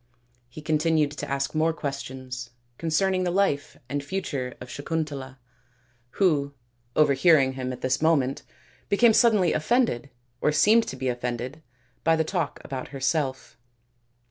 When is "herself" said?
12.87-13.57